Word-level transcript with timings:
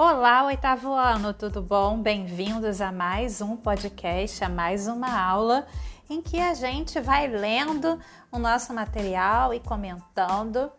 Olá, 0.00 0.44
oitavo 0.44 0.92
ano, 0.92 1.34
tudo 1.34 1.60
bom? 1.60 2.00
Bem-vindos 2.00 2.80
a 2.80 2.92
mais 2.92 3.40
um 3.40 3.56
podcast, 3.56 4.44
a 4.44 4.48
mais 4.48 4.86
uma 4.86 5.20
aula 5.20 5.66
em 6.08 6.22
que 6.22 6.38
a 6.38 6.54
gente 6.54 7.00
vai 7.00 7.26
lendo 7.26 7.98
o 8.30 8.38
nosso 8.38 8.72
material 8.72 9.52
e 9.52 9.58
comentando 9.58 10.70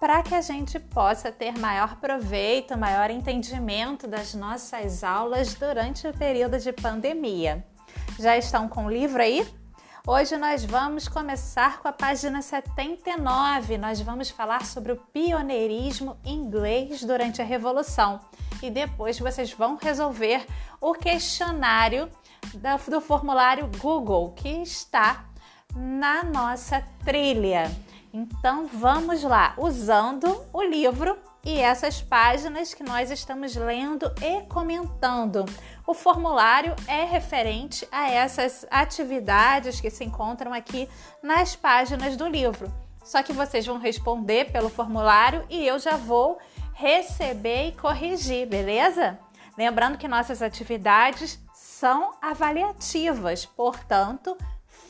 para 0.00 0.22
que 0.22 0.34
a 0.34 0.40
gente 0.40 0.80
possa 0.80 1.30
ter 1.30 1.58
maior 1.58 1.96
proveito, 1.96 2.78
maior 2.78 3.10
entendimento 3.10 4.08
das 4.08 4.32
nossas 4.32 5.04
aulas 5.04 5.52
durante 5.52 6.08
o 6.08 6.16
período 6.16 6.58
de 6.58 6.72
pandemia. 6.72 7.62
Já 8.18 8.34
estão 8.38 8.66
com 8.66 8.86
o 8.86 8.90
livro 8.90 9.20
aí? 9.20 9.46
Hoje 10.06 10.38
nós 10.38 10.64
vamos 10.64 11.06
começar 11.06 11.80
com 11.80 11.88
a 11.88 11.92
página 11.92 12.40
79. 12.40 13.76
Nós 13.76 14.00
vamos 14.00 14.30
falar 14.30 14.64
sobre 14.64 14.92
o 14.92 14.96
pioneirismo 14.96 16.16
inglês 16.24 17.02
durante 17.02 17.42
a 17.42 17.44
Revolução. 17.44 18.20
E 18.62 18.70
depois 18.70 19.18
vocês 19.18 19.52
vão 19.52 19.76
resolver 19.76 20.46
o 20.80 20.94
questionário 20.94 22.08
do 22.88 23.00
formulário 23.00 23.70
Google 23.78 24.32
que 24.32 24.48
está 24.48 25.24
na 25.74 26.22
nossa 26.22 26.82
trilha. 27.04 27.70
Então 28.12 28.66
vamos 28.66 29.22
lá, 29.22 29.54
usando 29.58 30.44
o 30.52 30.62
livro 30.62 31.18
e 31.44 31.58
essas 31.58 32.00
páginas 32.00 32.72
que 32.72 32.82
nós 32.82 33.10
estamos 33.10 33.54
lendo 33.54 34.10
e 34.22 34.42
comentando. 34.42 35.44
O 35.86 35.92
formulário 35.92 36.74
é 36.86 37.04
referente 37.04 37.86
a 37.92 38.08
essas 38.08 38.64
atividades 38.70 39.80
que 39.80 39.90
se 39.90 40.04
encontram 40.04 40.54
aqui 40.54 40.88
nas 41.22 41.54
páginas 41.54 42.16
do 42.16 42.26
livro. 42.26 42.72
Só 43.04 43.22
que 43.22 43.34
vocês 43.34 43.66
vão 43.66 43.78
responder 43.78 44.50
pelo 44.50 44.70
formulário 44.70 45.44
e 45.50 45.66
eu 45.66 45.78
já 45.78 45.96
vou 45.96 46.38
receber 46.74 47.68
e 47.68 47.72
corrigir, 47.72 48.46
beleza? 48.46 49.18
Lembrando 49.56 49.96
que 49.96 50.08
nossas 50.08 50.42
atividades 50.42 51.40
são 51.54 52.12
avaliativas, 52.20 53.46
portanto, 53.46 54.36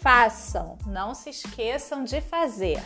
façam, 0.01 0.79
não 0.87 1.15
se 1.15 1.31
esqueçam 1.31 2.03
de 2.03 2.21
fazer. 2.21 2.83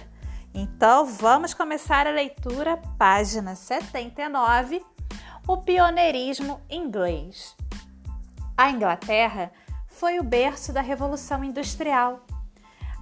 Então, 0.52 1.06
vamos 1.06 1.54
começar 1.54 2.06
a 2.06 2.10
leitura, 2.10 2.76
página 2.98 3.54
79, 3.54 4.84
o 5.46 5.56
pioneirismo 5.58 6.60
inglês. 6.68 7.56
A 8.56 8.70
Inglaterra 8.70 9.52
foi 9.86 10.18
o 10.18 10.24
berço 10.24 10.72
da 10.72 10.80
Revolução 10.80 11.44
Industrial. 11.44 12.20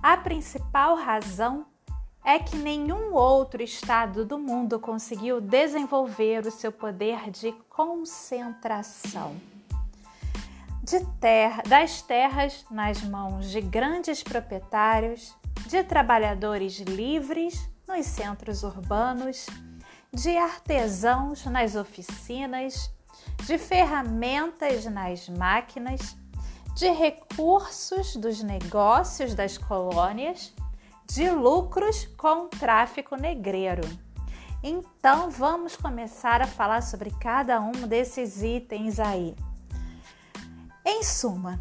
A 0.03 0.17
principal 0.19 0.97
razão 0.97 1.67
é 2.27 2.41
que 2.41 2.57
nenhum 2.57 3.15
outro 3.15 3.63
estado 3.63 4.27
do 4.27 4.37
mundo 4.37 4.81
conseguiu 4.81 5.41
desenvolver 5.41 6.45
o 6.45 6.51
seu 6.51 6.73
poder 6.73 7.31
de 7.31 7.53
concentração. 7.71 9.37
De 10.83 11.07
terra, 11.21 11.63
das 11.69 12.03
terras 12.03 12.67
nas 12.69 13.01
mãos 13.01 13.49
de 13.49 13.61
grandes 13.61 14.25
proprietários, 14.25 15.37
de 15.69 15.85
trabalhadores 15.85 16.81
livres 16.81 17.71
nos 17.87 18.05
centros 18.07 18.65
urbanos, 18.65 19.47
de 20.13 20.37
artesãos 20.37 21.45
nas 21.47 21.77
oficinas, 21.77 22.91
de 23.45 23.57
ferramentas 23.57 24.85
nas 24.87 25.29
máquinas, 25.29 26.17
de 26.75 26.91
recursos 26.91 28.17
dos 28.17 28.43
negócios 28.43 29.33
das 29.33 29.57
colônias, 29.57 30.53
de 31.07 31.31
lucros 31.31 32.07
com 32.17 32.49
tráfico 32.49 33.17
negreiro. 33.17 33.83
Então 34.63 35.31
vamos 35.31 35.77
começar 35.77 36.43
a 36.43 36.47
falar 36.47 36.83
sobre 36.83 37.11
cada 37.11 37.61
um 37.61 37.73
desses 37.87 38.43
itens 38.43 38.99
aí. 38.99 39.35
Em 40.85 41.03
suma, 41.03 41.61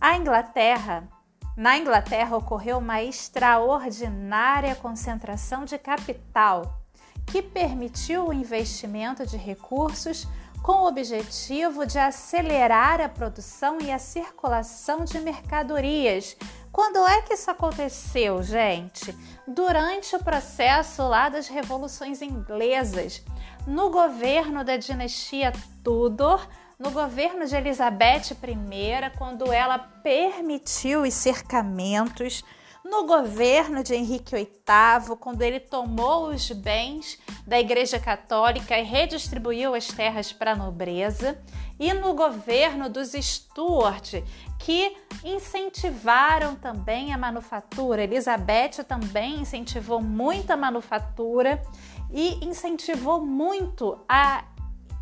a 0.00 0.16
Inglaterra 0.16 1.08
na 1.56 1.78
Inglaterra 1.78 2.36
ocorreu 2.36 2.76
uma 2.76 3.02
extraordinária 3.02 4.74
concentração 4.74 5.64
de 5.64 5.78
capital 5.78 6.82
que 7.26 7.40
permitiu 7.40 8.28
o 8.28 8.32
investimento 8.32 9.26
de 9.26 9.38
recursos 9.38 10.28
com 10.62 10.72
o 10.82 10.88
objetivo 10.88 11.86
de 11.86 11.98
acelerar 11.98 13.00
a 13.00 13.08
produção 13.08 13.78
e 13.80 13.90
a 13.90 13.98
circulação 13.98 15.04
de 15.04 15.18
mercadorias. 15.20 16.36
Quando 16.72 17.06
é 17.06 17.22
que 17.22 17.34
isso 17.34 17.50
aconteceu, 17.50 18.42
gente? 18.42 19.16
Durante 19.46 20.14
o 20.14 20.22
processo 20.22 21.02
lá 21.02 21.28
das 21.28 21.48
revoluções 21.48 22.20
inglesas, 22.20 23.22
no 23.66 23.90
governo 23.90 24.62
da 24.64 24.76
dinastia 24.76 25.52
Tudor, 25.82 26.46
no 26.78 26.90
governo 26.90 27.46
de 27.46 27.56
Elizabeth 27.56 28.32
I, 28.32 29.16
quando 29.16 29.50
ela 29.50 29.78
permitiu 29.78 31.02
os 31.02 31.14
cercamentos, 31.14 32.44
no 32.90 33.06
governo 33.06 33.82
de 33.82 33.94
Henrique 33.94 34.34
VIII, 34.34 35.16
quando 35.18 35.42
ele 35.42 35.60
tomou 35.60 36.28
os 36.28 36.50
bens 36.50 37.18
da 37.46 37.58
Igreja 37.58 37.98
Católica 37.98 38.78
e 38.78 38.82
redistribuiu 38.82 39.74
as 39.74 39.88
terras 39.88 40.32
para 40.32 40.52
a 40.52 40.56
nobreza, 40.56 41.38
e 41.78 41.92
no 41.92 42.14
governo 42.14 42.88
dos 42.88 43.12
Stuart, 43.12 44.14
que 44.58 44.96
incentivaram 45.24 46.54
também 46.54 47.12
a 47.12 47.18
manufatura. 47.18 48.04
Elizabeth 48.04 48.84
também 48.86 49.40
incentivou 49.40 50.00
muito 50.00 50.50
a 50.50 50.56
manufatura 50.56 51.62
e 52.10 52.42
incentivou 52.44 53.20
muito 53.20 53.98
a 54.08 54.44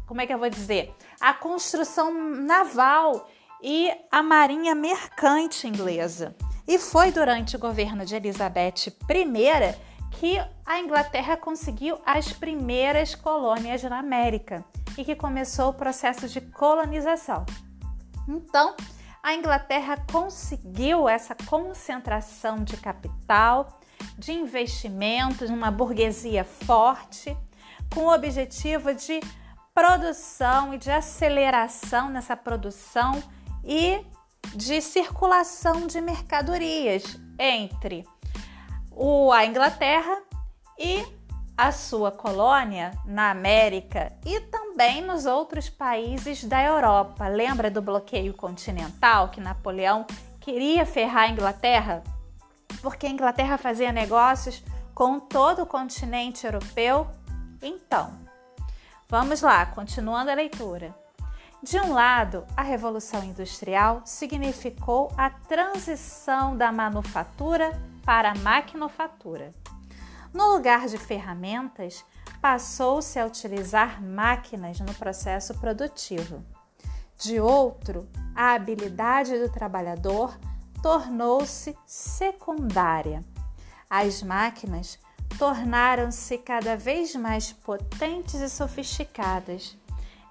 como 0.06 0.20
é 0.20 0.26
que 0.26 0.34
eu 0.34 0.38
vou 0.38 0.50
dizer? 0.50 0.94
A 1.18 1.32
construção 1.32 2.12
naval 2.12 3.26
e 3.62 3.90
a 4.10 4.22
marinha 4.22 4.74
mercante 4.74 5.66
inglesa. 5.66 6.36
E 6.66 6.78
foi 6.78 7.12
durante 7.12 7.56
o 7.56 7.58
governo 7.58 8.04
de 8.04 8.14
Elizabeth 8.14 8.88
I 9.08 9.74
que 10.12 10.40
a 10.64 10.78
Inglaterra 10.78 11.36
conseguiu 11.36 11.98
as 12.06 12.32
primeiras 12.32 13.14
colônias 13.14 13.82
na 13.82 13.98
América 13.98 14.64
e 14.96 15.04
que 15.04 15.14
começou 15.14 15.70
o 15.70 15.74
processo 15.74 16.28
de 16.28 16.40
colonização. 16.40 17.44
Então, 18.28 18.74
a 19.22 19.34
Inglaterra 19.34 19.96
conseguiu 20.10 21.08
essa 21.08 21.34
concentração 21.34 22.62
de 22.62 22.76
capital, 22.76 23.80
de 24.16 24.32
investimentos, 24.32 25.50
uma 25.50 25.70
burguesia 25.70 26.44
forte, 26.44 27.36
com 27.92 28.02
o 28.02 28.14
objetivo 28.14 28.94
de 28.94 29.20
produção 29.74 30.72
e 30.72 30.78
de 30.78 30.90
aceleração 30.90 32.08
nessa 32.08 32.36
produção 32.36 33.22
e 33.64 34.04
de 34.54 34.80
circulação 34.80 35.86
de 35.86 36.00
mercadorias 36.00 37.18
entre 37.38 38.04
a 39.32 39.44
Inglaterra 39.44 40.22
e 40.78 41.04
a 41.56 41.70
sua 41.70 42.10
colônia 42.10 42.92
na 43.04 43.30
América 43.30 44.12
e 44.24 44.40
também 44.40 45.02
nos 45.02 45.26
outros 45.26 45.68
países 45.68 46.44
da 46.44 46.62
Europa. 46.62 47.28
Lembra 47.28 47.70
do 47.70 47.80
bloqueio 47.80 48.34
continental 48.34 49.28
que 49.28 49.40
Napoleão 49.40 50.06
queria 50.40 50.84
ferrar 50.84 51.24
a 51.24 51.28
Inglaterra? 51.28 52.02
Porque 52.82 53.06
a 53.06 53.10
Inglaterra 53.10 53.56
fazia 53.56 53.92
negócios 53.92 54.62
com 54.94 55.18
todo 55.20 55.62
o 55.62 55.66
continente 55.66 56.44
europeu? 56.44 57.06
Então, 57.62 58.24
Vamos 59.08 59.42
lá, 59.42 59.66
continuando 59.66 60.30
a 60.30 60.34
leitura. 60.34 60.94
De 61.64 61.78
um 61.78 61.94
lado, 61.94 62.44
a 62.54 62.60
Revolução 62.60 63.24
Industrial 63.24 64.02
significou 64.04 65.10
a 65.16 65.30
transição 65.30 66.54
da 66.54 66.70
manufatura 66.70 67.72
para 68.04 68.32
a 68.32 68.34
maquinofatura. 68.34 69.50
No 70.30 70.52
lugar 70.52 70.86
de 70.88 70.98
ferramentas, 70.98 72.04
passou-se 72.38 73.18
a 73.18 73.24
utilizar 73.24 74.02
máquinas 74.02 74.78
no 74.78 74.92
processo 74.92 75.54
produtivo. 75.54 76.44
De 77.18 77.40
outro, 77.40 78.06
a 78.36 78.52
habilidade 78.52 79.38
do 79.38 79.50
trabalhador 79.50 80.38
tornou-se 80.82 81.74
secundária. 81.86 83.24
As 83.88 84.22
máquinas 84.22 84.98
tornaram-se 85.38 86.36
cada 86.36 86.76
vez 86.76 87.14
mais 87.14 87.54
potentes 87.54 88.34
e 88.34 88.50
sofisticadas. 88.50 89.78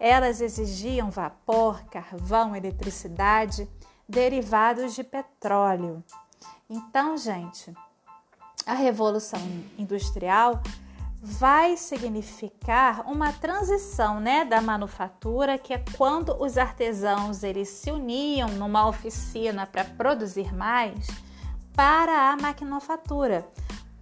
Elas 0.06 0.42
exigiam 0.42 1.10
vapor, 1.10 1.82
carvão, 1.86 2.54
eletricidade, 2.54 3.70
derivados 4.06 4.94
de 4.94 5.02
petróleo. 5.02 6.04
Então, 6.70 7.16
gente, 7.16 7.74
a 8.66 8.74
revolução 8.74 9.40
industrial 9.78 10.62
vai 11.22 11.78
significar 11.78 13.10
uma 13.10 13.32
transição, 13.32 14.20
né, 14.20 14.44
da 14.44 14.62
manufatura, 14.62 15.58
que 15.58 15.74
é 15.74 15.82
quando 15.96 16.36
os 16.44 16.58
artesãos 16.58 17.42
eles 17.42 17.70
se 17.70 17.90
uniam 17.90 18.50
numa 18.50 18.86
oficina 18.86 19.66
para 19.66 19.86
produzir 19.86 20.54
mais, 20.54 21.08
para 21.74 22.30
a 22.30 22.36
maquinofatura, 22.36 23.48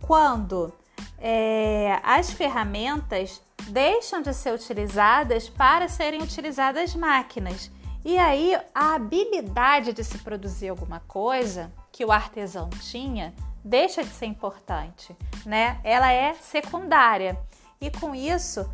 quando 0.02 0.74
é, 1.20 2.00
as 2.04 2.32
ferramentas 2.32 3.40
deixam 3.70 4.22
de 4.22 4.34
ser 4.34 4.54
utilizadas 4.54 5.50
para 5.50 5.88
serem 5.88 6.22
utilizadas 6.22 6.96
máquinas. 6.96 7.72
E 8.04 8.18
aí 8.18 8.58
a 8.74 8.96
habilidade 8.96 9.94
de 9.94 10.04
se 10.04 10.18
produzir 10.20 10.70
alguma 10.70 11.00
coisa 11.02 11.72
que 11.92 12.04
o 12.04 12.12
artesão 12.12 12.70
tinha 12.70 13.34
deixa 13.64 14.04
de 14.04 14.10
ser 14.10 14.26
importante, 14.26 15.16
né? 15.46 15.80
Ela 15.84 16.12
é 16.12 16.34
secundária. 16.34 17.38
E 17.80 17.92
com 17.92 18.16
isso, 18.16 18.68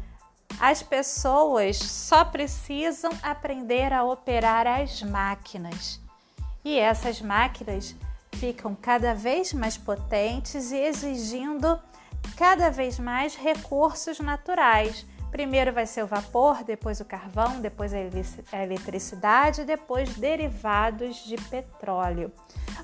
as 0.59 0.81
pessoas 0.81 1.77
só 1.77 2.23
precisam 2.23 3.11
aprender 3.21 3.91
a 3.93 4.03
operar 4.03 4.65
as 4.65 5.01
máquinas. 5.03 5.99
E 6.63 6.79
essas 6.79 7.21
máquinas 7.21 7.95
ficam 8.33 8.75
cada 8.75 9.13
vez 9.13 9.53
mais 9.53 9.77
potentes 9.77 10.71
e 10.71 10.77
exigindo 10.77 11.79
cada 12.35 12.69
vez 12.69 12.99
mais 12.99 13.35
recursos 13.35 14.19
naturais. 14.19 15.05
Primeiro 15.31 15.73
vai 15.73 15.85
ser 15.85 16.03
o 16.03 16.07
vapor, 16.07 16.63
depois 16.63 16.99
o 16.99 17.05
carvão, 17.05 17.59
depois 17.59 17.93
a 17.93 18.63
eletricidade, 18.63 19.65
depois 19.65 20.15
derivados 20.15 21.17
de 21.25 21.35
petróleo. 21.35 22.31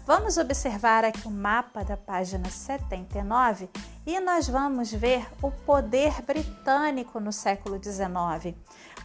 Vamos 0.05 0.37
observar 0.37 1.05
aqui 1.05 1.25
o 1.25 1.31
mapa 1.31 1.83
da 1.83 1.95
página 1.95 2.49
79 2.49 3.69
e 4.05 4.19
nós 4.19 4.49
vamos 4.49 4.91
ver 4.91 5.25
o 5.41 5.49
poder 5.49 6.21
britânico 6.21 7.19
no 7.19 7.31
século 7.31 7.81
XIX. 7.81 8.55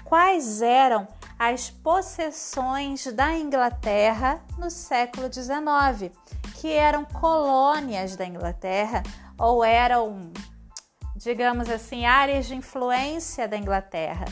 Quais 0.05 0.61
eram 0.61 1.06
as 1.38 1.70
possessões 1.70 3.06
da 3.12 3.37
Inglaterra 3.37 4.43
no 4.58 4.70
século 4.70 5.32
XIX, 5.32 6.12
que 6.55 6.73
eram 6.73 7.05
colônias 7.05 8.17
da 8.17 8.26
Inglaterra 8.26 9.02
ou 9.38 9.64
eram, 9.64 10.32
digamos 11.17 11.70
assim, 11.70 12.05
áreas 12.05 12.46
de 12.46 12.55
influência 12.55 13.46
da 13.46 13.56
Inglaterra. 13.56 14.25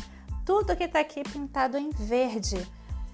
Tudo 0.44 0.76
que 0.76 0.84
está 0.84 1.00
aqui 1.00 1.22
pintado 1.22 1.78
em 1.78 1.90
verde. 1.90 2.66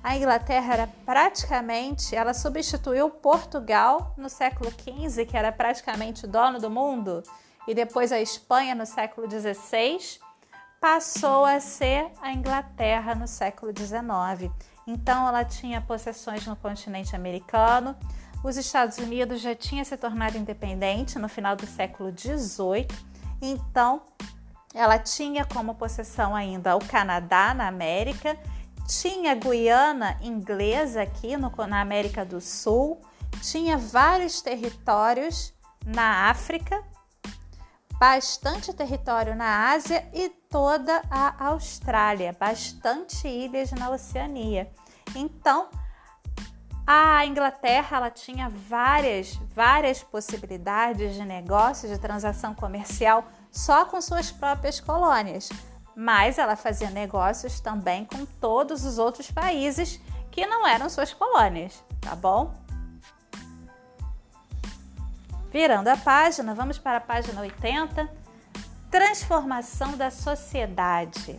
A 0.02 0.16
Inglaterra 0.16 0.72
era 0.72 0.86
praticamente, 1.06 2.16
ela 2.16 2.34
substituiu 2.34 3.08
Portugal 3.08 4.14
no 4.16 4.28
século 4.28 4.70
XV, 4.70 5.26
que 5.26 5.36
era 5.36 5.52
praticamente 5.52 6.24
o 6.24 6.28
dono 6.28 6.58
do 6.58 6.68
mundo, 6.68 7.22
e 7.68 7.74
depois 7.74 8.10
a 8.10 8.20
Espanha 8.20 8.74
no 8.74 8.84
século 8.84 9.30
XVI, 9.30 10.18
passou 10.80 11.44
a 11.44 11.60
ser 11.60 12.10
a 12.20 12.32
Inglaterra 12.32 13.14
no 13.14 13.28
século 13.28 13.72
XIX. 13.72 14.52
Então 14.84 15.28
ela 15.28 15.44
tinha 15.44 15.80
possessões 15.80 16.44
no 16.44 16.56
continente 16.56 17.14
americano, 17.14 17.96
os 18.42 18.56
Estados 18.56 18.98
Unidos 18.98 19.40
já 19.40 19.54
tinha 19.54 19.84
se 19.84 19.96
tornado 19.96 20.36
independente 20.36 21.18
no 21.18 21.28
final 21.28 21.54
do 21.54 21.66
século 21.66 22.10
XVIII, 22.10 22.86
então 23.40 24.02
ela 24.74 24.98
tinha 24.98 25.44
como 25.44 25.74
possessão 25.74 26.34
ainda 26.34 26.76
o 26.76 26.84
Canadá 26.84 27.52
na 27.54 27.68
América, 27.68 28.38
tinha 28.86 29.34
Guiana 29.34 30.18
inglesa 30.20 31.02
aqui 31.02 31.36
no, 31.36 31.50
na 31.68 31.80
América 31.80 32.24
do 32.24 32.40
Sul, 32.40 33.00
tinha 33.40 33.76
vários 33.76 34.40
territórios 34.40 35.52
na 35.84 36.30
África, 36.30 36.82
bastante 37.98 38.72
território 38.72 39.36
na 39.36 39.70
Ásia 39.70 40.08
e 40.12 40.28
toda 40.28 41.02
a 41.10 41.46
Austrália, 41.46 42.36
bastante 42.38 43.28
ilhas 43.28 43.70
na 43.72 43.90
Oceania. 43.90 44.70
Então, 45.14 45.68
a 46.86 47.24
Inglaterra 47.24 47.96
ela 47.96 48.10
tinha 48.10 48.48
várias, 48.48 49.34
várias 49.54 50.02
possibilidades 50.02 51.14
de 51.14 51.24
negócio, 51.24 51.88
de 51.88 51.98
transação 51.98 52.54
comercial 52.54 53.24
só 53.50 53.84
com 53.84 54.00
suas 54.00 54.32
próprias 54.32 54.80
colônias, 54.80 55.48
mas 55.94 56.38
ela 56.38 56.56
fazia 56.56 56.90
negócios 56.90 57.60
também 57.60 58.04
com 58.04 58.24
todos 58.24 58.84
os 58.84 58.98
outros 58.98 59.30
países 59.30 60.00
que 60.30 60.46
não 60.46 60.66
eram 60.66 60.88
suas 60.88 61.12
colônias, 61.12 61.84
tá 62.00 62.16
bom? 62.16 62.52
Virando 65.52 65.88
a 65.88 65.96
página, 65.96 66.54
vamos 66.54 66.78
para 66.78 66.96
a 66.96 67.00
página 67.00 67.42
80. 67.42 68.08
Transformação 68.90 69.96
da 69.96 70.10
sociedade. 70.10 71.38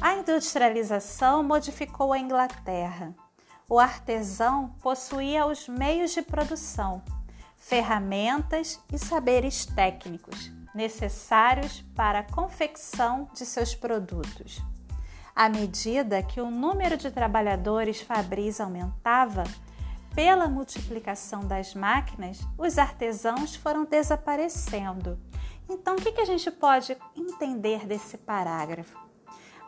A 0.00 0.14
industrialização 0.14 1.42
modificou 1.42 2.12
a 2.12 2.18
Inglaterra. 2.18 3.14
O 3.68 3.78
artesão 3.78 4.74
possuía 4.82 5.46
os 5.46 5.68
meios 5.68 6.12
de 6.12 6.22
produção, 6.22 7.02
ferramentas 7.56 8.78
e 8.92 8.98
saberes 8.98 9.64
técnicos 9.64 10.52
necessários 10.74 11.82
para 11.94 12.18
a 12.18 12.22
confecção 12.22 13.28
de 13.32 13.46
seus 13.46 13.74
produtos. 13.74 14.60
À 15.34 15.48
medida 15.48 16.22
que 16.22 16.40
o 16.40 16.50
número 16.50 16.96
de 16.96 17.10
trabalhadores 17.10 18.00
fabris 18.00 18.60
aumentava, 18.60 19.44
pela 20.14 20.48
multiplicação 20.48 21.46
das 21.46 21.74
máquinas, 21.74 22.40
os 22.56 22.78
artesãos 22.78 23.56
foram 23.56 23.84
desaparecendo. 23.84 25.18
Então, 25.68 25.96
o 25.96 26.00
que 26.00 26.20
a 26.20 26.24
gente 26.24 26.50
pode 26.50 26.96
entender 27.16 27.86
desse 27.86 28.18
parágrafo? 28.18 28.96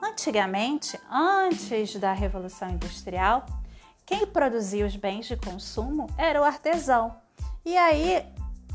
Antigamente, 0.03 0.99
antes 1.11 1.97
da 1.97 2.13
Revolução 2.13 2.69
Industrial, 2.69 3.45
quem 4.05 4.27
produzia 4.27 4.87
os 4.87 4.95
bens 4.95 5.27
de 5.27 5.37
consumo 5.37 6.07
era 6.17 6.41
o 6.41 6.45
artesão. 6.45 7.17
E 7.65 7.77
aí, 7.77 8.25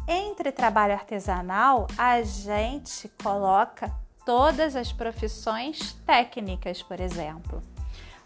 entre 0.08 0.52
trabalho 0.52 0.94
artesanal, 0.94 1.88
a 1.98 2.22
gente 2.22 3.10
coloca 3.24 3.90
todas 4.26 4.76
as 4.76 4.92
profissões 4.92 5.94
técnicas, 6.06 6.82
por 6.84 7.00
exemplo. 7.00 7.62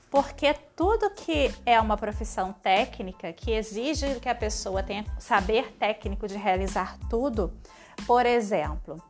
Porque 0.10 0.54
tudo 0.76 1.10
que 1.10 1.54
é 1.66 1.80
uma 1.80 1.98
profissão 1.98 2.54
técnica, 2.54 3.34
que 3.34 3.52
exige 3.52 4.20
que 4.20 4.30
a 4.30 4.36
pessoa 4.36 4.82
tenha 4.82 5.06
saber 5.20 5.74
técnico 5.74 6.28
de 6.28 6.38
realizar 6.38 6.98
tudo, 7.10 7.54
por 8.08 8.26
exemplo, 8.26 9.02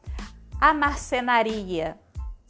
a 0.60 0.74
marcenaria, 0.74 1.98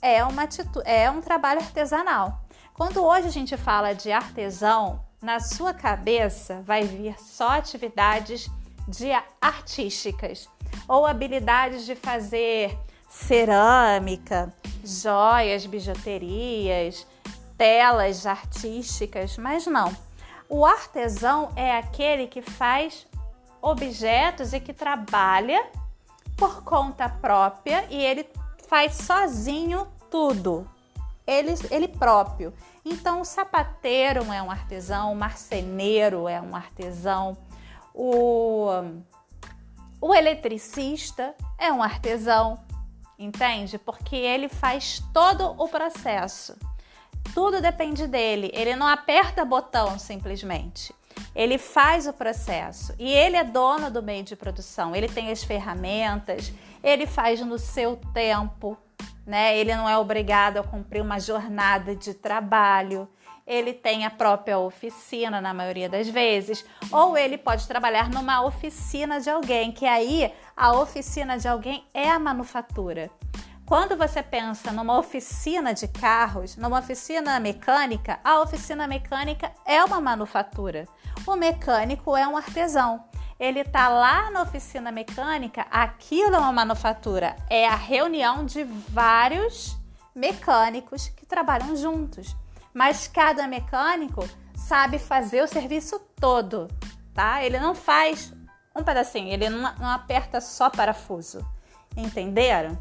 é, 0.02 0.24
uma 0.24 0.48
é 0.86 1.10
um 1.10 1.22
trabalho 1.22 1.62
artesanal. 1.62 2.42
Quando 2.74 3.04
hoje 3.04 3.28
a 3.28 3.32
gente 3.32 3.56
fala 3.56 3.94
de 3.94 4.12
artesão, 4.12 5.04
na 5.22 5.40
sua 5.40 5.74
cabeça 5.74 6.62
vai 6.64 6.84
vir 6.84 7.20
só 7.20 7.58
atividades 7.58 8.50
de 8.88 9.12
artísticas 9.42 10.50
ou 10.88 11.06
habilidades 11.06 11.86
de 11.86 11.96
fazer 11.96 12.78
cerâmica, 13.10 14.54
joias, 14.84 15.66
bijuterias, 15.66 17.08
telas 17.58 18.26
artísticas, 18.26 19.38
mas 19.38 19.66
não. 19.66 19.96
O 20.48 20.66
artesão 20.66 21.50
é 21.56 21.76
aquele 21.78 22.28
que 22.28 22.42
faz 22.42 23.08
objetos 23.62 24.54
e 24.54 24.60
que 24.60 24.74
trabalha 24.74 25.66
por 26.38 26.64
conta 26.64 27.10
própria 27.10 27.88
e 27.90 28.04
ele 28.04 28.28
faz 28.68 28.96
sozinho 28.96 29.88
tudo, 30.10 30.70
ele, 31.26 31.54
ele 31.72 31.88
próprio. 31.88 32.54
Então, 32.84 33.22
o 33.22 33.26
sapateiro 33.26 34.24
é 34.32 34.42
um 34.42 34.52
artesão, 34.52 35.12
o 35.12 35.16
marceneiro 35.16 36.28
é 36.28 36.40
um 36.40 36.56
artesão, 36.56 37.38
o, 37.94 38.68
o 40.00 40.14
eletricista 40.14 41.34
é 41.58 41.72
um 41.72 41.82
artesão, 41.82 42.60
entende? 43.18 43.78
Porque 43.78 44.16
ele 44.16 44.48
faz 44.48 45.02
todo 45.14 45.56
o 45.58 45.68
processo. 45.68 46.56
Tudo 47.34 47.62
depende 47.62 48.08
dele. 48.08 48.52
Ele 48.54 48.76
não 48.76 48.88
aperta 48.88 49.44
botão 49.44 49.98
simplesmente. 49.98 50.94
Ele 51.36 51.58
faz 51.58 52.08
o 52.08 52.14
processo 52.14 52.94
e 52.98 53.12
ele 53.12 53.36
é 53.36 53.44
dono 53.44 53.92
do 53.92 54.02
meio 54.02 54.24
de 54.24 54.36
produção. 54.36 54.96
Ele 54.96 55.08
tem 55.08 55.32
as 55.32 55.44
ferramentas, 55.44 56.54
ele 56.84 57.06
faz 57.06 57.42
no 57.42 57.58
seu 57.58 57.98
tempo, 58.14 58.78
né? 59.26 59.58
Ele 59.58 59.76
não 59.76 59.90
é 59.90 59.98
obrigado 59.98 60.58
a 60.58 60.64
cumprir 60.64 61.02
uma 61.02 61.20
jornada 61.20 61.96
de 61.96 62.14
trabalho. 62.14 63.08
Ele 63.46 63.74
tem 63.74 64.06
a 64.06 64.10
própria 64.10 64.58
oficina 64.58 65.40
na 65.40 65.54
maioria 65.54 65.88
das 65.88 66.10
vezes, 66.10 66.66
ou 66.92 67.16
ele 67.16 67.38
pode 67.38 67.68
trabalhar 67.68 68.10
numa 68.10 68.44
oficina 68.44 69.20
de 69.20 69.30
alguém, 69.30 69.72
que 69.72 69.86
aí 69.86 70.34
a 70.58 70.74
oficina 70.74 71.38
de 71.38 71.48
alguém 71.48 71.86
é 71.94 72.10
a 72.10 72.18
manufatura. 72.18 73.12
Quando 73.66 73.98
você 73.98 74.22
pensa 74.22 74.72
numa 74.72 74.96
oficina 74.96 75.74
de 75.74 75.88
carros, 75.88 76.56
numa 76.56 76.78
oficina 76.78 77.40
mecânica, 77.40 78.20
a 78.24 78.40
oficina 78.40 78.88
mecânica 78.88 79.52
é 79.66 79.84
uma 79.84 80.00
manufatura. 80.00 80.88
O 81.26 81.36
mecânico 81.36 82.16
é 82.16 82.28
um 82.28 82.38
artesão. 82.38 83.04
Ele 83.40 83.62
está 83.62 83.90
lá 83.90 84.30
na 84.30 84.44
oficina 84.44 84.92
mecânica, 84.92 85.66
aquilo 85.72 86.36
é 86.36 86.38
uma 86.38 86.54
manufatura, 86.54 87.36
é 87.50 87.68
a 87.68 87.76
reunião 87.76 88.46
de 88.46 88.64
vários 88.64 89.76
mecânicos 90.14 91.10
que 91.10 91.26
trabalham 91.26 91.76
juntos. 91.76 92.36
Mas 92.72 93.08
cada 93.08 93.48
mecânico 93.48 94.30
sabe 94.56 95.00
fazer 95.00 95.42
o 95.42 95.48
serviço 95.48 96.00
todo, 96.20 96.68
tá? 97.16 97.44
Ele 97.44 97.60
não 97.60 97.74
faz 97.74 98.32
um 98.76 98.84
pedacinho, 98.84 99.34
ele 99.34 99.50
não, 99.50 99.74
não 99.76 99.90
aperta 99.90 100.40
só 100.40 100.70
parafuso. 100.70 101.44
Entenderam? 101.98 102.78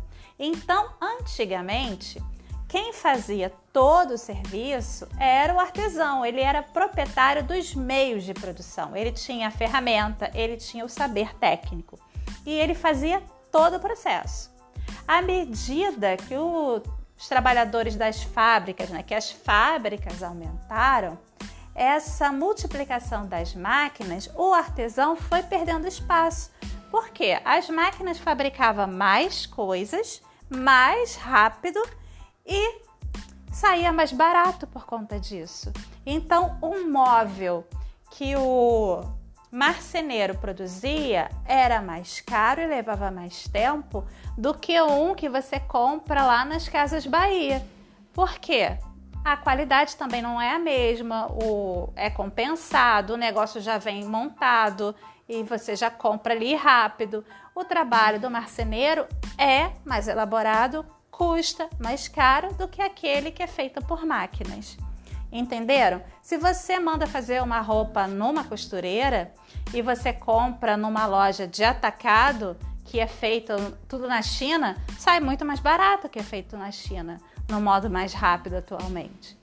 Então, 0.46 0.90
antigamente, 1.00 2.22
quem 2.68 2.92
fazia 2.92 3.50
todo 3.72 4.12
o 4.12 4.18
serviço 4.18 5.08
era 5.18 5.54
o 5.54 5.58
artesão, 5.58 6.22
ele 6.22 6.38
era 6.38 6.62
proprietário 6.62 7.42
dos 7.42 7.74
meios 7.74 8.24
de 8.24 8.34
produção. 8.34 8.94
Ele 8.94 9.10
tinha 9.10 9.48
a 9.48 9.50
ferramenta, 9.50 10.30
ele 10.34 10.58
tinha 10.58 10.84
o 10.84 10.88
saber 10.88 11.34
técnico 11.36 11.98
e 12.44 12.52
ele 12.52 12.74
fazia 12.74 13.22
todo 13.50 13.78
o 13.78 13.80
processo. 13.80 14.52
À 15.08 15.22
medida 15.22 16.14
que 16.18 16.36
o, 16.36 16.82
os 17.16 17.26
trabalhadores 17.26 17.96
das 17.96 18.22
fábricas, 18.22 18.90
né, 18.90 19.02
que 19.02 19.14
as 19.14 19.30
fábricas 19.30 20.22
aumentaram, 20.22 21.18
essa 21.74 22.30
multiplicação 22.30 23.26
das 23.26 23.54
máquinas, 23.54 24.28
o 24.36 24.52
artesão 24.52 25.16
foi 25.16 25.42
perdendo 25.42 25.88
espaço. 25.88 26.50
Porque 26.90 27.40
as 27.46 27.70
máquinas 27.70 28.18
fabricavam 28.18 28.86
mais 28.86 29.46
coisas, 29.46 30.22
mais 30.48 31.16
rápido 31.16 31.80
e 32.46 32.80
saía 33.52 33.92
mais 33.92 34.12
barato 34.12 34.66
por 34.66 34.84
conta 34.86 35.18
disso. 35.18 35.72
Então, 36.04 36.58
um 36.62 36.90
móvel 36.90 37.66
que 38.10 38.36
o 38.36 39.02
marceneiro 39.50 40.36
produzia 40.36 41.30
era 41.46 41.80
mais 41.80 42.20
caro 42.20 42.60
e 42.60 42.66
levava 42.66 43.10
mais 43.10 43.46
tempo 43.48 44.04
do 44.36 44.52
que 44.52 44.80
um 44.82 45.14
que 45.14 45.28
você 45.28 45.60
compra 45.60 46.24
lá 46.24 46.44
nas 46.44 46.68
Casas 46.68 47.06
Bahia. 47.06 47.64
Por 48.12 48.38
quê? 48.38 48.78
A 49.24 49.38
qualidade 49.38 49.96
também 49.96 50.20
não 50.20 50.38
é 50.38 50.50
a 50.50 50.58
mesma, 50.58 51.28
o 51.28 51.90
é 51.96 52.10
compensado, 52.10 53.14
o 53.14 53.16
negócio 53.16 53.58
já 53.58 53.78
vem 53.78 54.04
montado 54.04 54.94
e 55.26 55.42
você 55.42 55.74
já 55.74 55.90
compra 55.90 56.34
ali 56.34 56.54
rápido. 56.54 57.24
O 57.54 57.64
trabalho 57.64 58.20
do 58.20 58.30
marceneiro 58.30 59.06
é 59.38 59.70
mais 59.82 60.08
elaborado, 60.08 60.84
custa 61.10 61.70
mais 61.82 62.06
caro 62.06 62.52
do 62.52 62.68
que 62.68 62.82
aquele 62.82 63.30
que 63.30 63.42
é 63.42 63.46
feito 63.46 63.80
por 63.86 64.04
máquinas. 64.04 64.76
Entenderam? 65.32 66.02
Se 66.20 66.36
você 66.36 66.78
manda 66.78 67.06
fazer 67.06 67.42
uma 67.42 67.60
roupa 67.60 68.06
numa 68.06 68.44
costureira 68.44 69.32
e 69.72 69.80
você 69.80 70.12
compra 70.12 70.76
numa 70.76 71.06
loja 71.06 71.48
de 71.48 71.64
atacado, 71.64 72.58
que 72.84 73.00
é 73.00 73.06
feito 73.06 73.54
tudo 73.88 74.06
na 74.06 74.20
China, 74.20 74.76
sai 74.98 75.18
muito 75.18 75.46
mais 75.46 75.60
barato 75.60 76.10
que 76.10 76.18
é 76.18 76.22
feito 76.22 76.58
na 76.58 76.70
China 76.70 77.18
no 77.48 77.60
modo 77.60 77.90
mais 77.90 78.12
rápido 78.12 78.56
atualmente. 78.56 79.38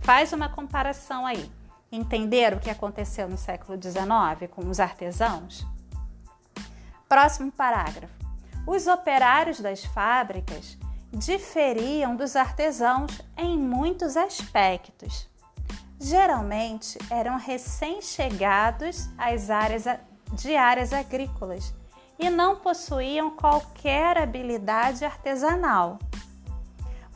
Faz 0.00 0.32
uma 0.32 0.48
comparação 0.48 1.26
aí. 1.26 1.50
Entender 1.90 2.52
o 2.52 2.60
que 2.60 2.70
aconteceu 2.70 3.28
no 3.28 3.38
século 3.38 3.80
XIX 3.80 4.50
com 4.50 4.68
os 4.68 4.78
artesãos? 4.78 5.66
Próximo 7.08 7.50
parágrafo. 7.50 8.12
Os 8.66 8.86
operários 8.86 9.60
das 9.60 9.84
fábricas 9.84 10.76
diferiam 11.10 12.14
dos 12.14 12.36
artesãos 12.36 13.20
em 13.36 13.58
muitos 13.58 14.16
aspectos. 14.16 15.26
Geralmente 15.98 16.98
eram 17.10 17.38
recém-chegados 17.38 19.08
às 19.16 19.48
áreas 19.48 19.84
de 20.32 20.54
áreas 20.54 20.92
agrícolas 20.92 21.74
e 22.18 22.28
não 22.28 22.56
possuíam 22.56 23.30
qualquer 23.30 24.18
habilidade 24.18 25.04
artesanal. 25.04 25.98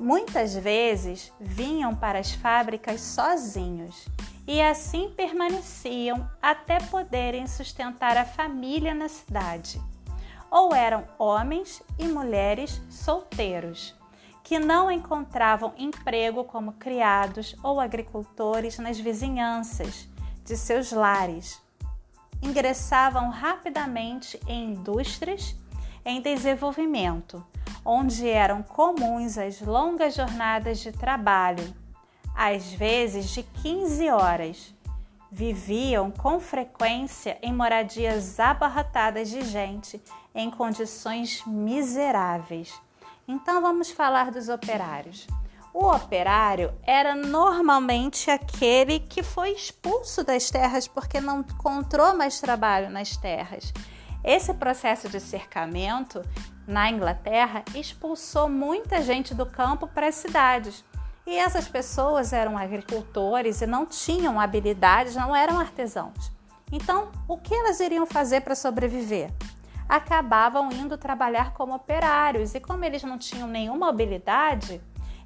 Muitas 0.02 0.52
vezes 0.52 1.32
vinham 1.38 1.94
para 1.94 2.18
as 2.18 2.32
fábricas 2.32 3.00
sozinhos 3.00 4.08
e 4.48 4.60
assim 4.60 5.12
permaneciam 5.16 6.28
até 6.42 6.80
poderem 6.80 7.46
sustentar 7.46 8.16
a 8.16 8.24
família 8.24 8.94
na 8.94 9.08
cidade. 9.08 9.80
Ou 10.50 10.74
eram 10.74 11.04
homens 11.20 11.80
e 11.96 12.08
mulheres 12.08 12.82
solteiros, 12.90 13.94
que 14.42 14.58
não 14.58 14.90
encontravam 14.90 15.72
emprego 15.78 16.42
como 16.42 16.72
criados 16.72 17.54
ou 17.62 17.78
agricultores 17.78 18.80
nas 18.80 18.98
vizinhanças 18.98 20.08
de 20.44 20.56
seus 20.56 20.90
lares. 20.90 21.62
Ingressavam 22.42 23.30
rapidamente 23.30 24.40
em 24.48 24.72
indústrias 24.72 25.54
em 26.04 26.20
desenvolvimento 26.20 27.46
onde 27.84 28.28
eram 28.28 28.62
comuns 28.62 29.38
as 29.38 29.60
longas 29.60 30.14
jornadas 30.14 30.78
de 30.78 30.92
trabalho, 30.92 31.74
às 32.34 32.72
vezes 32.72 33.30
de 33.30 33.42
15 33.42 34.08
horas. 34.10 34.74
Viviam 35.30 36.10
com 36.10 36.38
frequência 36.38 37.38
em 37.42 37.52
moradias 37.52 38.38
abarrotadas 38.38 39.30
de 39.30 39.42
gente, 39.42 40.02
em 40.34 40.50
condições 40.50 41.42
miseráveis. 41.46 42.72
Então 43.26 43.62
vamos 43.62 43.90
falar 43.90 44.30
dos 44.30 44.48
operários. 44.48 45.26
O 45.72 45.86
operário 45.86 46.74
era 46.82 47.14
normalmente 47.14 48.30
aquele 48.30 49.00
que 49.00 49.22
foi 49.22 49.52
expulso 49.52 50.22
das 50.22 50.50
terras 50.50 50.86
porque 50.86 51.18
não 51.18 51.40
encontrou 51.40 52.14
mais 52.14 52.38
trabalho 52.40 52.90
nas 52.90 53.16
terras. 53.16 53.72
Esse 54.24 54.54
processo 54.54 55.08
de 55.08 55.18
cercamento 55.18 56.22
na 56.66 56.90
Inglaterra 56.90 57.64
expulsou 57.74 58.48
muita 58.48 59.02
gente 59.02 59.34
do 59.34 59.44
campo 59.44 59.88
para 59.88 60.06
as 60.06 60.14
cidades. 60.14 60.84
E 61.26 61.36
essas 61.36 61.66
pessoas 61.66 62.32
eram 62.32 62.56
agricultores 62.56 63.60
e 63.60 63.66
não 63.66 63.84
tinham 63.86 64.40
habilidades, 64.40 65.16
não 65.16 65.34
eram 65.34 65.58
artesãos. 65.58 66.32
Então, 66.70 67.10
o 67.28 67.36
que 67.36 67.54
elas 67.54 67.80
iriam 67.80 68.06
fazer 68.06 68.40
para 68.40 68.54
sobreviver? 68.54 69.30
Acabavam 69.88 70.70
indo 70.72 70.96
trabalhar 70.96 71.52
como 71.52 71.74
operários 71.74 72.54
e, 72.54 72.60
como 72.60 72.84
eles 72.84 73.02
não 73.02 73.18
tinham 73.18 73.46
nenhuma 73.46 73.88
habilidade, 73.88 74.80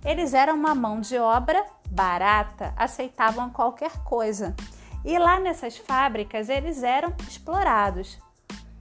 eles 0.04 0.34
eram 0.34 0.54
uma 0.54 0.74
mão 0.74 1.00
de 1.00 1.18
obra 1.18 1.64
barata, 1.90 2.74
aceitavam 2.76 3.50
qualquer 3.50 3.92
coisa. 4.02 4.54
E 5.04 5.18
lá 5.18 5.38
nessas 5.38 5.76
fábricas 5.76 6.48
eles 6.48 6.82
eram 6.82 7.14
explorados 7.28 8.18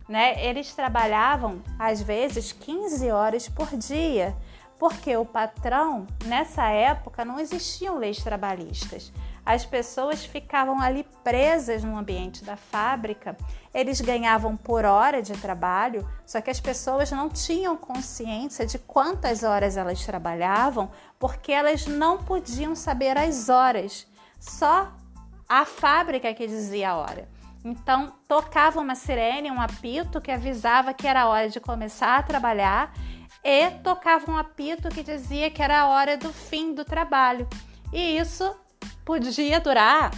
né? 0.07 0.43
Eles 0.43 0.73
trabalhavam 0.73 1.61
às 1.77 2.01
vezes 2.01 2.51
15 2.51 3.09
horas 3.11 3.49
por 3.49 3.75
dia, 3.75 4.35
porque 4.77 5.15
o 5.15 5.25
patrão, 5.25 6.05
nessa 6.25 6.69
época, 6.69 7.23
não 7.23 7.39
existiam 7.39 7.97
leis 7.97 8.17
trabalhistas. 8.23 9.11
As 9.45 9.63
pessoas 9.63 10.25
ficavam 10.25 10.81
ali 10.81 11.05
presas 11.23 11.83
no 11.83 11.97
ambiente 11.97 12.43
da 12.43 12.57
fábrica, 12.57 13.37
eles 13.73 14.01
ganhavam 14.01 14.57
por 14.57 14.85
hora 14.85 15.21
de 15.21 15.33
trabalho, 15.33 16.07
só 16.25 16.41
que 16.41 16.49
as 16.49 16.59
pessoas 16.59 17.11
não 17.11 17.29
tinham 17.29 17.77
consciência 17.77 18.65
de 18.65 18.79
quantas 18.79 19.43
horas 19.43 19.77
elas 19.77 20.03
trabalhavam, 20.03 20.89
porque 21.19 21.51
elas 21.51 21.85
não 21.85 22.17
podiam 22.17 22.75
saber 22.75 23.17
as 23.17 23.47
horas, 23.47 24.07
só 24.39 24.91
a 25.47 25.63
fábrica 25.63 26.33
que 26.33 26.47
dizia 26.47 26.89
a 26.89 26.97
hora. 26.97 27.29
Então, 27.65 28.13
tocava 28.27 28.79
uma 28.79 28.93
sirene, 28.93 29.49
um 29.49 29.59
apito 29.59 30.21
que 30.21 30.31
avisava 30.31 30.93
que 30.93 31.07
era 31.07 31.27
hora 31.27 31.49
de 31.49 31.59
começar 31.59 32.19
a 32.19 32.21
trabalhar 32.21 32.93
e 33.43 33.71
tocava 33.83 34.29
um 34.31 34.37
apito 34.37 34.87
que 34.89 35.01
dizia 35.01 35.49
que 35.49 35.63
era 35.63 35.81
a 35.81 35.87
hora 35.87 36.15
do 36.15 36.31
fim 36.31 36.75
do 36.75 36.85
trabalho. 36.85 37.49
E 37.91 38.19
isso 38.19 38.55
podia 39.03 39.59
durar 39.59 40.11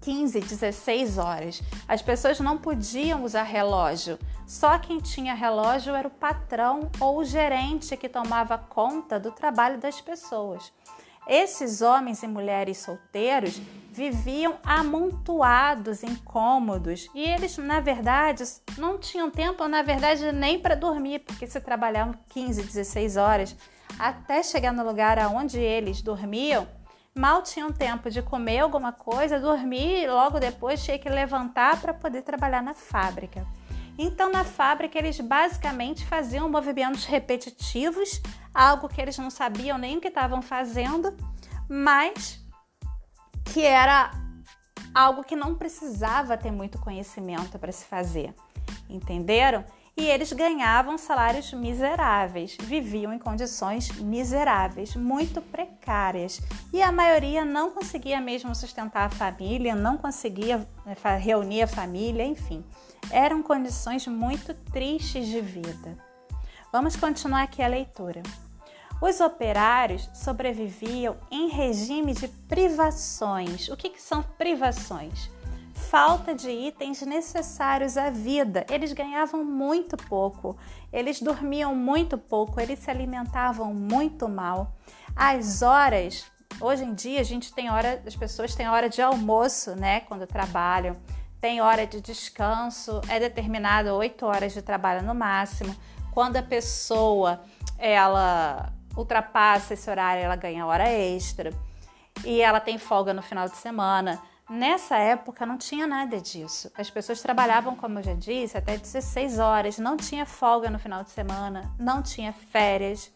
15, 0.00 0.40
16 0.40 1.18
horas. 1.18 1.62
As 1.86 2.00
pessoas 2.00 2.40
não 2.40 2.56
podiam 2.56 3.24
usar 3.24 3.42
relógio. 3.42 4.18
Só 4.46 4.78
quem 4.78 5.00
tinha 5.00 5.34
relógio 5.34 5.94
era 5.94 6.08
o 6.08 6.10
patrão 6.10 6.90
ou 6.98 7.18
o 7.18 7.24
gerente 7.24 7.94
que 7.94 8.08
tomava 8.08 8.56
conta 8.56 9.20
do 9.20 9.32
trabalho 9.32 9.78
das 9.78 10.00
pessoas. 10.00 10.72
Esses 11.26 11.80
homens 11.80 12.22
e 12.22 12.26
mulheres 12.26 12.78
solteiros 12.78 13.60
viviam 13.90 14.58
amontoados, 14.64 16.02
incômodos, 16.02 17.08
e 17.14 17.22
eles, 17.22 17.56
na 17.56 17.80
verdade, 17.80 18.42
não 18.76 18.98
tinham 18.98 19.30
tempo, 19.30 19.66
na 19.68 19.82
verdade, 19.82 20.32
nem 20.32 20.58
para 20.58 20.74
dormir, 20.74 21.20
porque 21.20 21.46
se 21.46 21.60
trabalhavam 21.60 22.14
15, 22.28 22.62
16 22.62 23.16
horas 23.16 23.56
até 23.98 24.42
chegar 24.42 24.72
no 24.72 24.84
lugar 24.84 25.18
aonde 25.18 25.60
eles 25.60 26.02
dormiam, 26.02 26.66
mal 27.14 27.42
tinham 27.42 27.72
tempo 27.72 28.10
de 28.10 28.20
comer 28.20 28.58
alguma 28.58 28.92
coisa, 28.92 29.38
dormir 29.38 30.02
e 30.02 30.06
logo 30.08 30.40
depois 30.40 30.82
tinha 30.84 30.98
que 30.98 31.08
levantar 31.08 31.80
para 31.80 31.94
poder 31.94 32.22
trabalhar 32.22 32.62
na 32.62 32.74
fábrica. 32.74 33.46
Então, 33.96 34.30
na 34.30 34.44
fábrica, 34.44 34.98
eles 34.98 35.20
basicamente 35.20 36.04
faziam 36.04 36.48
movimentos 36.48 37.04
repetitivos, 37.04 38.20
algo 38.52 38.88
que 38.88 39.00
eles 39.00 39.16
não 39.16 39.30
sabiam 39.30 39.78
nem 39.78 39.96
o 39.96 40.00
que 40.00 40.08
estavam 40.08 40.42
fazendo, 40.42 41.14
mas 41.68 42.40
que 43.44 43.64
era 43.64 44.10
algo 44.94 45.22
que 45.22 45.36
não 45.36 45.54
precisava 45.54 46.36
ter 46.36 46.50
muito 46.50 46.78
conhecimento 46.78 47.58
para 47.58 47.72
se 47.72 47.84
fazer. 47.84 48.34
Entenderam? 48.88 49.64
E 49.96 50.06
eles 50.06 50.32
ganhavam 50.32 50.98
salários 50.98 51.52
miseráveis, 51.52 52.56
viviam 52.60 53.12
em 53.12 53.18
condições 53.18 53.92
miseráveis, 54.00 54.96
muito 54.96 55.40
precárias. 55.40 56.40
E 56.72 56.82
a 56.82 56.90
maioria 56.90 57.44
não 57.44 57.70
conseguia 57.70 58.20
mesmo 58.20 58.52
sustentar 58.56 59.06
a 59.06 59.10
família, 59.10 59.72
não 59.76 59.96
conseguia 59.96 60.58
né, 60.84 60.96
reunir 61.20 61.62
a 61.62 61.68
família, 61.68 62.24
enfim 62.24 62.64
Eram 63.10 63.42
condições 63.42 64.06
muito 64.06 64.54
tristes 64.72 65.26
de 65.26 65.40
vida. 65.40 65.96
Vamos 66.72 66.96
continuar 66.96 67.42
aqui 67.42 67.62
a 67.62 67.68
leitura. 67.68 68.22
Os 69.00 69.20
operários 69.20 70.08
sobreviviam 70.14 71.16
em 71.30 71.48
regime 71.48 72.14
de 72.14 72.26
privações. 72.26 73.68
O 73.68 73.76
que, 73.76 73.90
que 73.90 74.00
são 74.00 74.22
privações? 74.22 75.30
Falta 75.74 76.34
de 76.34 76.50
itens 76.50 77.02
necessários 77.02 77.96
à 77.96 78.08
vida. 78.10 78.64
Eles 78.70 78.92
ganhavam 78.92 79.44
muito 79.44 79.96
pouco, 79.96 80.56
eles 80.92 81.20
dormiam 81.20 81.74
muito 81.74 82.16
pouco, 82.16 82.60
eles 82.60 82.78
se 82.78 82.90
alimentavam 82.90 83.74
muito 83.74 84.28
mal. 84.28 84.74
As 85.14 85.62
horas, 85.62 86.24
hoje 86.60 86.84
em 86.84 86.94
dia 86.94 87.20
a 87.20 87.24
gente 87.24 87.52
tem 87.52 87.70
hora, 87.70 88.02
as 88.06 88.16
pessoas 88.16 88.54
têm 88.54 88.68
hora 88.68 88.88
de 88.88 89.02
almoço, 89.02 89.76
né, 89.76 90.00
quando 90.00 90.26
trabalham. 90.26 90.96
Tem 91.44 91.60
hora 91.60 91.86
de 91.86 92.00
descanso, 92.00 93.02
é 93.06 93.20
determinado 93.20 93.90
oito 93.96 94.24
horas 94.24 94.54
de 94.54 94.62
trabalho 94.62 95.02
no 95.02 95.14
máximo. 95.14 95.76
Quando 96.10 96.38
a 96.38 96.42
pessoa 96.42 97.42
ela 97.76 98.72
ultrapassa 98.96 99.74
esse 99.74 99.90
horário, 99.90 100.22
ela 100.22 100.36
ganha 100.36 100.64
hora 100.64 100.88
extra 100.88 101.52
e 102.24 102.40
ela 102.40 102.60
tem 102.60 102.78
folga 102.78 103.12
no 103.12 103.20
final 103.20 103.46
de 103.46 103.58
semana. 103.58 104.22
Nessa 104.48 104.96
época 104.96 105.44
não 105.44 105.58
tinha 105.58 105.86
nada 105.86 106.18
disso. 106.18 106.72
As 106.74 106.88
pessoas 106.88 107.20
trabalhavam, 107.20 107.76
como 107.76 107.98
eu 107.98 108.02
já 108.02 108.14
disse, 108.14 108.56
até 108.56 108.78
16 108.78 109.38
horas, 109.38 109.76
não 109.76 109.98
tinha 109.98 110.24
folga 110.24 110.70
no 110.70 110.78
final 110.78 111.04
de 111.04 111.10
semana, 111.10 111.70
não 111.78 112.00
tinha 112.00 112.32
férias 112.32 113.12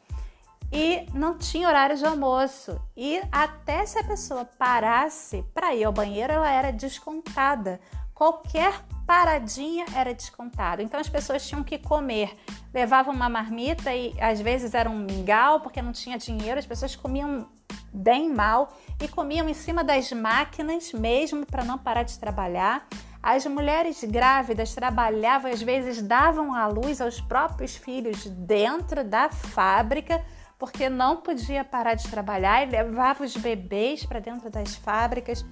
e 0.70 1.06
não 1.14 1.38
tinha 1.38 1.66
horário 1.66 1.96
de 1.96 2.04
almoço. 2.04 2.78
E 2.94 3.22
até 3.32 3.86
se 3.86 3.98
a 3.98 4.04
pessoa 4.04 4.44
parasse 4.44 5.42
para 5.54 5.74
ir 5.74 5.84
ao 5.84 5.92
banheiro, 5.94 6.34
ela 6.34 6.50
era 6.50 6.70
descontada. 6.70 7.80
Qualquer 8.18 8.84
paradinha 9.06 9.86
era 9.94 10.12
descontada. 10.12 10.82
Então 10.82 10.98
as 10.98 11.08
pessoas 11.08 11.46
tinham 11.46 11.62
que 11.62 11.78
comer. 11.78 12.36
Levavam 12.74 13.14
uma 13.14 13.28
marmita 13.28 13.94
e 13.94 14.12
às 14.20 14.40
vezes 14.40 14.74
era 14.74 14.90
um 14.90 14.98
mingau 14.98 15.60
porque 15.60 15.80
não 15.80 15.92
tinha 15.92 16.18
dinheiro. 16.18 16.58
As 16.58 16.66
pessoas 16.66 16.96
comiam 16.96 17.48
bem 17.94 18.28
mal 18.28 18.76
e 19.00 19.06
comiam 19.06 19.48
em 19.48 19.54
cima 19.54 19.84
das 19.84 20.10
máquinas 20.10 20.92
mesmo 20.92 21.46
para 21.46 21.62
não 21.62 21.78
parar 21.78 22.02
de 22.02 22.18
trabalhar. 22.18 22.88
As 23.22 23.46
mulheres 23.46 24.02
grávidas 24.02 24.74
trabalhavam, 24.74 25.52
às 25.52 25.62
vezes 25.62 26.02
davam 26.02 26.52
à 26.52 26.66
luz 26.66 27.00
aos 27.00 27.20
próprios 27.20 27.76
filhos 27.76 28.26
dentro 28.26 29.04
da 29.04 29.28
fábrica, 29.28 30.24
porque 30.58 30.88
não 30.88 31.18
podia 31.18 31.62
parar 31.62 31.94
de 31.94 32.08
trabalhar 32.08 32.66
e 32.66 32.70
levava 32.72 33.22
os 33.22 33.36
bebês 33.36 34.04
para 34.04 34.18
dentro 34.18 34.50
das 34.50 34.74
fábricas 34.74 35.44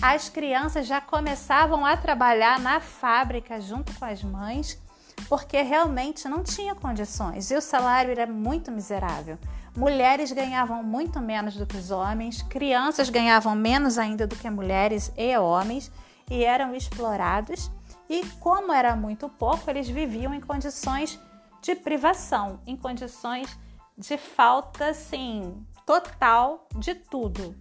as 0.00 0.28
crianças 0.28 0.86
já 0.86 1.00
começavam 1.00 1.84
a 1.84 1.96
trabalhar 1.96 2.60
na 2.60 2.80
fábrica 2.80 3.60
junto 3.60 3.92
com 3.98 4.04
as 4.04 4.22
mães, 4.22 4.80
porque 5.28 5.60
realmente 5.60 6.28
não 6.28 6.44
tinha 6.44 6.74
condições 6.74 7.50
e 7.50 7.56
o 7.56 7.60
salário 7.60 8.12
era 8.12 8.26
muito 8.26 8.70
miserável. 8.70 9.36
Mulheres 9.76 10.30
ganhavam 10.30 10.82
muito 10.82 11.20
menos 11.20 11.56
do 11.56 11.66
que 11.66 11.76
os 11.76 11.90
homens, 11.90 12.42
crianças 12.42 13.10
ganhavam 13.10 13.54
menos 13.54 13.98
ainda 13.98 14.26
do 14.26 14.36
que 14.36 14.48
mulheres 14.48 15.12
e 15.16 15.36
homens 15.36 15.90
e 16.30 16.44
eram 16.44 16.74
explorados. 16.74 17.70
E 18.08 18.24
como 18.40 18.72
era 18.72 18.94
muito 18.94 19.28
pouco, 19.28 19.68
eles 19.68 19.88
viviam 19.88 20.32
em 20.32 20.40
condições 20.40 21.18
de 21.60 21.74
privação, 21.74 22.60
em 22.66 22.76
condições 22.76 23.58
de 23.96 24.16
falta, 24.16 24.90
assim, 24.90 25.60
total 25.84 26.68
de 26.76 26.94
tudo, 26.94 27.54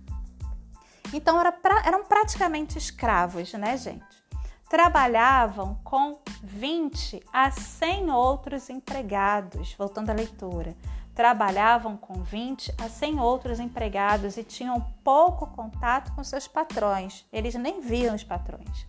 então 1.13 1.39
era 1.39 1.51
pra, 1.51 1.83
eram 1.85 2.03
praticamente 2.03 2.77
escravos, 2.77 3.53
né, 3.53 3.77
gente? 3.77 4.05
Trabalhavam 4.69 5.79
com 5.83 6.19
20 6.43 7.23
a 7.31 7.49
100 7.49 8.11
outros 8.11 8.69
empregados, 8.69 9.73
voltando 9.77 10.09
à 10.09 10.13
leitura. 10.13 10.75
Trabalhavam 11.15 11.95
com 11.95 12.21
20 12.21 12.75
a 12.77 12.89
100 12.89 13.19
outros 13.19 13.59
empregados 13.59 14.37
e 14.37 14.43
tinham 14.43 14.81
pouco 15.03 15.47
contato 15.47 16.13
com 16.13 16.23
seus 16.23 16.47
patrões. 16.47 17.25
Eles 17.31 17.55
nem 17.55 17.79
viam 17.79 18.13
os 18.13 18.23
patrões. 18.23 18.85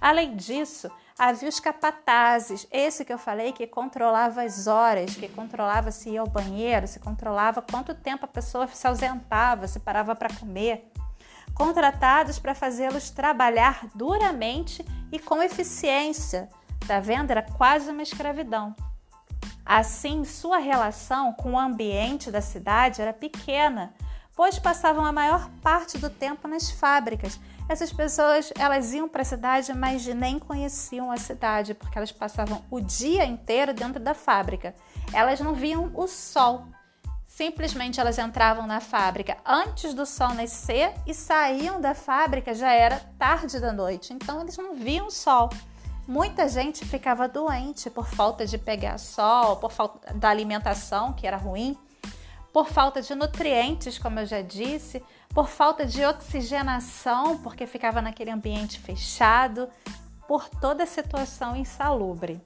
Além 0.00 0.34
disso, 0.34 0.90
havia 1.16 1.48
os 1.48 1.60
capatazes, 1.60 2.66
esse 2.72 3.04
que 3.04 3.12
eu 3.12 3.18
falei 3.18 3.52
que 3.52 3.66
controlava 3.66 4.42
as 4.42 4.66
horas, 4.66 5.14
que 5.14 5.28
controlava 5.28 5.92
se 5.92 6.10
ia 6.10 6.20
ao 6.20 6.26
banheiro, 6.26 6.88
se 6.88 6.98
controlava 6.98 7.62
quanto 7.62 7.94
tempo 7.94 8.24
a 8.24 8.28
pessoa 8.28 8.66
se 8.66 8.86
ausentava, 8.86 9.68
se 9.68 9.78
parava 9.78 10.16
para 10.16 10.34
comer 10.34 10.91
contratados 11.54 12.38
para 12.38 12.54
fazê-los 12.54 13.10
trabalhar 13.10 13.86
duramente 13.94 14.84
e 15.10 15.18
com 15.18 15.42
eficiência. 15.42 16.48
Tá 16.86 16.98
vendo? 17.00 17.30
Era 17.30 17.42
quase 17.42 17.90
uma 17.90 18.02
escravidão. 18.02 18.74
Assim, 19.64 20.24
sua 20.24 20.58
relação 20.58 21.32
com 21.32 21.52
o 21.52 21.58
ambiente 21.58 22.30
da 22.30 22.40
cidade 22.40 23.00
era 23.00 23.12
pequena, 23.12 23.94
pois 24.34 24.58
passavam 24.58 25.04
a 25.04 25.12
maior 25.12 25.48
parte 25.62 25.98
do 25.98 26.10
tempo 26.10 26.48
nas 26.48 26.70
fábricas. 26.70 27.38
Essas 27.68 27.92
pessoas, 27.92 28.52
elas 28.58 28.92
iam 28.92 29.08
para 29.08 29.22
a 29.22 29.24
cidade, 29.24 29.72
mas 29.72 30.04
nem 30.06 30.38
conheciam 30.38 31.12
a 31.12 31.16
cidade, 31.16 31.74
porque 31.74 31.96
elas 31.96 32.10
passavam 32.10 32.62
o 32.70 32.80
dia 32.80 33.24
inteiro 33.24 33.72
dentro 33.72 34.00
da 34.00 34.14
fábrica. 34.14 34.74
Elas 35.12 35.40
não 35.40 35.54
viam 35.54 35.90
o 35.94 36.08
sol. 36.08 36.66
Simplesmente 37.42 37.98
elas 37.98 38.20
entravam 38.20 38.68
na 38.68 38.78
fábrica 38.78 39.36
antes 39.44 39.94
do 39.94 40.06
sol 40.06 40.32
nascer 40.32 40.94
e 41.04 41.12
saíam 41.12 41.80
da 41.80 41.92
fábrica 41.92 42.54
já 42.54 42.70
era 42.70 43.00
tarde 43.18 43.58
da 43.58 43.72
noite, 43.72 44.12
então 44.12 44.40
eles 44.42 44.56
não 44.56 44.76
viam 44.76 45.10
sol. 45.10 45.50
Muita 46.06 46.46
gente 46.46 46.84
ficava 46.84 47.26
doente 47.26 47.90
por 47.90 48.06
falta 48.06 48.46
de 48.46 48.56
pegar 48.56 48.96
sol, 48.96 49.56
por 49.56 49.72
falta 49.72 50.14
da 50.14 50.28
alimentação, 50.28 51.12
que 51.14 51.26
era 51.26 51.36
ruim, 51.36 51.76
por 52.52 52.68
falta 52.68 53.02
de 53.02 53.12
nutrientes, 53.12 53.98
como 53.98 54.20
eu 54.20 54.26
já 54.26 54.40
disse, 54.40 55.02
por 55.30 55.48
falta 55.48 55.84
de 55.84 56.04
oxigenação, 56.04 57.38
porque 57.38 57.66
ficava 57.66 58.00
naquele 58.00 58.30
ambiente 58.30 58.78
fechado, 58.78 59.68
por 60.28 60.48
toda 60.48 60.84
a 60.84 60.86
situação 60.86 61.56
insalubre. 61.56 62.40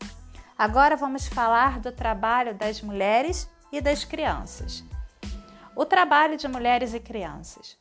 Agora 0.57 0.97
vamos 0.97 1.27
falar 1.27 1.81
do 1.81 1.93
trabalho 1.93 2.55
das 2.55 2.81
mulheres 2.81 3.47
e 3.77 3.81
das 3.81 4.05
crianças. 4.05 4.83
O 5.75 5.85
trabalho 5.85 6.37
de 6.37 6.49
mulheres 6.49 6.95
e 6.95 7.01
crianças. 7.01 7.77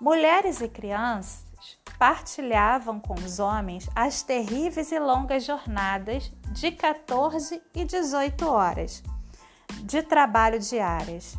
Mulheres 0.00 0.60
e 0.60 0.68
crianças 0.68 1.44
partilhavam 1.98 3.00
com 3.00 3.14
os 3.14 3.40
homens 3.40 3.88
as 3.96 4.22
terríveis 4.22 4.92
e 4.92 4.98
longas 5.00 5.44
jornadas 5.44 6.30
de 6.52 6.70
14 6.70 7.60
e 7.74 7.84
18 7.84 8.48
horas 8.48 9.02
de 9.82 10.02
trabalho 10.02 10.60
diárias. 10.60 11.36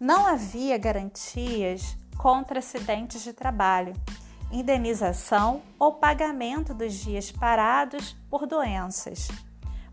Não 0.00 0.26
havia 0.26 0.78
garantias 0.78 1.96
contra 2.16 2.60
acidentes 2.60 3.22
de 3.22 3.34
trabalho, 3.34 3.92
indenização 4.50 5.60
ou 5.78 5.92
pagamento 5.92 6.72
dos 6.72 6.94
dias 6.94 7.30
parados 7.30 8.16
por 8.30 8.46
doenças 8.46 9.28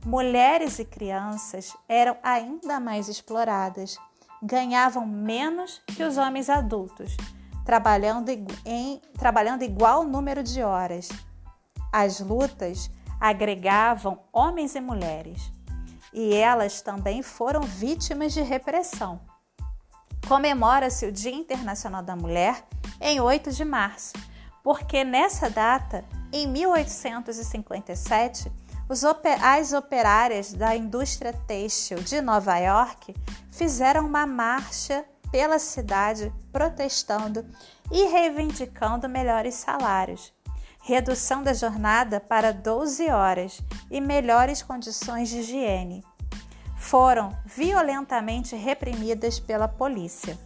mulheres 0.05 0.77
e 0.79 0.85
crianças 0.85 1.75
eram 1.87 2.17
ainda 2.23 2.79
mais 2.79 3.07
exploradas, 3.07 3.97
ganhavam 4.41 5.05
menos 5.05 5.81
que 5.87 6.03
os 6.03 6.17
homens 6.17 6.49
adultos, 6.49 7.15
trabalhando 7.63 8.29
em 8.65 8.99
trabalhando 9.17 9.63
igual 9.63 10.03
número 10.03 10.43
de 10.43 10.63
horas. 10.63 11.09
As 11.91 12.19
lutas 12.19 12.89
agregavam 13.19 14.19
homens 14.33 14.73
e 14.75 14.81
mulheres, 14.81 15.51
e 16.11 16.33
elas 16.33 16.81
também 16.81 17.21
foram 17.21 17.61
vítimas 17.61 18.33
de 18.33 18.41
repressão. 18.41 19.21
Comemora-se 20.27 21.05
o 21.05 21.11
Dia 21.11 21.33
Internacional 21.33 22.01
da 22.01 22.15
Mulher 22.15 22.65
em 22.99 23.19
8 23.19 23.51
de 23.51 23.63
março, 23.65 24.13
porque 24.63 25.03
nessa 25.03 25.49
data, 25.49 26.05
em 26.31 26.47
1857, 26.47 28.51
as 29.41 29.71
operárias 29.71 30.51
da 30.51 30.75
indústria 30.75 31.31
têxtil 31.31 31.99
de 31.99 32.19
Nova 32.19 32.57
York 32.57 33.15
fizeram 33.49 34.05
uma 34.05 34.27
marcha 34.27 35.05
pela 35.31 35.57
cidade 35.59 36.29
protestando 36.51 37.45
e 37.89 38.07
reivindicando 38.07 39.07
melhores 39.07 39.55
salários, 39.55 40.33
redução 40.81 41.41
da 41.41 41.53
jornada 41.53 42.19
para 42.19 42.51
12 42.51 43.09
horas 43.09 43.61
e 43.89 44.01
melhores 44.01 44.61
condições 44.61 45.29
de 45.29 45.39
higiene. 45.39 46.03
Foram 46.75 47.29
violentamente 47.45 48.57
reprimidas 48.57 49.39
pela 49.39 49.69
polícia. 49.69 50.37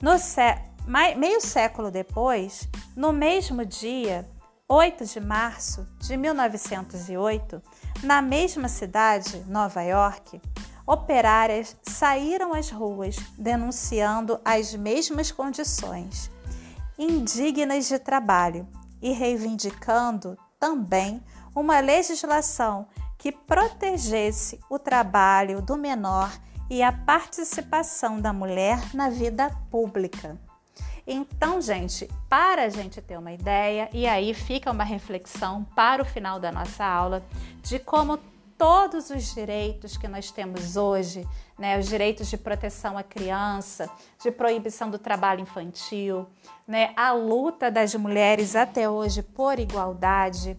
No 0.00 0.18
sé... 0.20 0.70
meio 1.16 1.40
século 1.40 1.90
depois, 1.90 2.68
no 2.94 3.12
mesmo 3.12 3.64
dia, 3.64 4.24
8 4.72 5.04
de 5.04 5.18
março 5.18 5.84
de 5.98 6.16
1908, 6.16 7.60
na 8.04 8.22
mesma 8.22 8.68
cidade, 8.68 9.44
Nova 9.48 9.82
York, 9.82 10.40
operárias 10.86 11.76
saíram 11.82 12.54
às 12.54 12.70
ruas 12.70 13.16
denunciando 13.36 14.40
as 14.44 14.72
mesmas 14.72 15.32
condições 15.32 16.30
indignas 16.96 17.88
de 17.88 17.98
trabalho 17.98 18.64
e 19.02 19.10
reivindicando 19.10 20.38
também 20.56 21.20
uma 21.52 21.80
legislação 21.80 22.86
que 23.18 23.32
protegesse 23.32 24.60
o 24.70 24.78
trabalho 24.78 25.60
do 25.60 25.76
menor 25.76 26.30
e 26.70 26.80
a 26.80 26.92
participação 26.92 28.20
da 28.20 28.32
mulher 28.32 28.94
na 28.94 29.10
vida 29.10 29.50
pública. 29.68 30.38
Então, 31.12 31.60
gente, 31.60 32.08
para 32.28 32.62
a 32.62 32.68
gente 32.68 33.02
ter 33.02 33.18
uma 33.18 33.32
ideia, 33.32 33.90
e 33.92 34.06
aí 34.06 34.32
fica 34.32 34.70
uma 34.70 34.84
reflexão 34.84 35.64
para 35.74 36.00
o 36.00 36.04
final 36.04 36.38
da 36.38 36.52
nossa 36.52 36.84
aula 36.84 37.20
de 37.64 37.80
como 37.80 38.16
todos 38.56 39.10
os 39.10 39.34
direitos 39.34 39.96
que 39.96 40.06
nós 40.06 40.30
temos 40.30 40.76
hoje, 40.76 41.26
né, 41.58 41.76
os 41.76 41.88
direitos 41.88 42.30
de 42.30 42.36
proteção 42.36 42.96
à 42.96 43.02
criança, 43.02 43.90
de 44.22 44.30
proibição 44.30 44.88
do 44.88 45.00
trabalho 45.00 45.40
infantil, 45.40 46.28
né, 46.64 46.92
a 46.94 47.10
luta 47.10 47.72
das 47.72 47.92
mulheres 47.96 48.54
até 48.54 48.88
hoje 48.88 49.20
por 49.20 49.58
igualdade, 49.58 50.56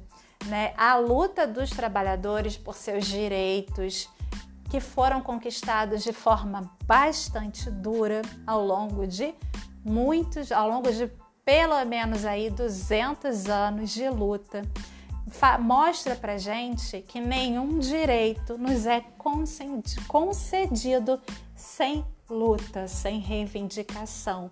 né, 0.47 0.73
a 0.75 0.97
luta 0.97 1.47
dos 1.47 1.69
trabalhadores 1.69 2.57
por 2.57 2.75
seus 2.75 3.05
direitos, 3.05 4.09
que 4.69 4.81
foram 4.81 5.21
conquistados 5.21 6.03
de 6.03 6.11
forma 6.11 6.69
bastante 6.85 7.71
dura 7.71 8.21
ao 8.45 8.65
longo 8.65 9.07
de 9.07 9.33
muitos, 9.83 10.51
ao 10.51 10.69
longo 10.69 10.91
de 10.91 11.11
pelo 11.43 11.83
menos 11.85 12.25
aí 12.25 12.49
200 12.49 13.47
anos 13.47 13.89
de 13.91 14.07
luta 14.09 14.61
mostra 15.59 16.15
para 16.15 16.37
gente 16.37 17.01
que 17.01 17.19
nenhum 17.19 17.79
direito 17.79 18.57
nos 18.57 18.85
é 18.85 19.03
concedido 20.07 21.21
sem 21.55 22.05
luta, 22.29 22.87
sem 22.87 23.19
reivindicação. 23.19 24.51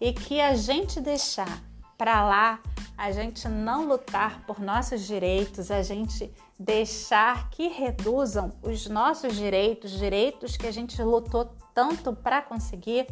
E 0.00 0.12
que 0.12 0.40
a 0.40 0.54
gente 0.54 1.00
deixar 1.00 1.62
para 1.96 2.24
lá, 2.24 2.60
a 2.96 3.10
gente 3.10 3.48
não 3.48 3.86
lutar 3.86 4.44
por 4.46 4.60
nossos 4.60 5.06
direitos, 5.06 5.70
a 5.70 5.82
gente 5.82 6.32
deixar 6.58 7.50
que 7.50 7.68
reduzam 7.68 8.52
os 8.62 8.86
nossos 8.86 9.34
direitos, 9.34 9.90
direitos 9.92 10.56
que 10.56 10.66
a 10.66 10.70
gente 10.70 11.00
lutou 11.02 11.56
tanto 11.74 12.12
para 12.12 12.40
conseguir, 12.40 13.06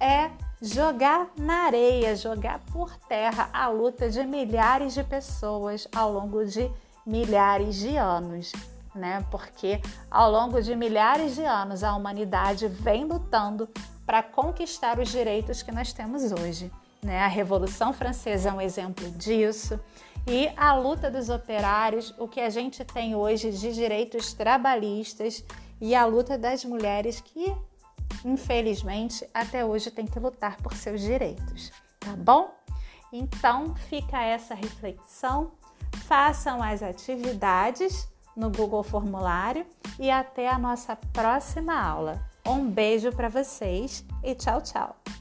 é 0.00 0.30
jogar 0.60 1.28
na 1.36 1.66
areia, 1.66 2.16
jogar 2.16 2.60
por 2.72 2.94
terra 3.08 3.48
a 3.52 3.68
luta 3.68 4.10
de 4.10 4.24
milhares 4.24 4.94
de 4.94 5.04
pessoas 5.04 5.86
ao 5.94 6.12
longo 6.12 6.44
de 6.44 6.70
milhares 7.06 7.76
de 7.76 7.96
anos, 7.96 8.52
né? 8.94 9.24
Porque 9.30 9.80
ao 10.10 10.30
longo 10.30 10.60
de 10.60 10.74
milhares 10.74 11.34
de 11.34 11.44
anos 11.44 11.82
a 11.82 11.94
humanidade 11.94 12.66
vem 12.68 13.04
lutando 13.04 13.68
para 14.04 14.22
conquistar 14.22 14.98
os 14.98 15.08
direitos 15.08 15.62
que 15.62 15.70
nós 15.70 15.92
temos 15.92 16.32
hoje. 16.32 16.70
Né? 17.02 17.20
A 17.20 17.28
Revolução 17.28 17.92
Francesa 17.92 18.48
é 18.48 18.52
um 18.52 18.60
exemplo 18.60 19.08
disso. 19.12 19.78
E 20.26 20.50
a 20.56 20.74
luta 20.74 21.10
dos 21.10 21.28
operários, 21.28 22.14
o 22.18 22.26
que 22.26 22.40
a 22.40 22.50
gente 22.50 22.84
tem 22.84 23.14
hoje 23.14 23.50
de 23.50 23.72
direitos 23.72 24.32
trabalhistas 24.32 25.44
e 25.80 25.94
a 25.94 26.04
luta 26.04 26.36
das 26.36 26.64
mulheres 26.64 27.20
que 27.20 27.54
infelizmente, 28.24 29.28
até 29.32 29.64
hoje 29.64 29.90
tem 29.90 30.06
que 30.06 30.18
lutar 30.18 30.56
por 30.58 30.74
seus 30.74 31.00
direitos, 31.00 31.72
tá 32.00 32.14
bom? 32.16 32.54
Então, 33.12 33.74
fica 33.74 34.22
essa 34.22 34.54
reflexão. 34.54 35.52
Façam 36.06 36.62
as 36.62 36.82
atividades 36.82 38.08
no 38.36 38.50
Google 38.50 38.82
Formulário 38.82 39.66
e 39.98 40.10
até 40.10 40.48
a 40.48 40.58
nossa 40.58 40.96
próxima 41.12 41.74
aula. 41.74 42.22
Um 42.46 42.70
beijo 42.70 43.10
para 43.12 43.28
vocês 43.28 44.04
e 44.22 44.34
tchau, 44.34 44.62
tchau! 44.62 45.17